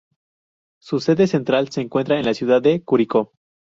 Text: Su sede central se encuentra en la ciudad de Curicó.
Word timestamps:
Su 0.81 0.99
sede 0.99 1.27
central 1.27 1.69
se 1.69 1.81
encuentra 1.81 2.17
en 2.17 2.25
la 2.25 2.33
ciudad 2.33 2.59
de 2.63 2.81
Curicó. 2.83 3.33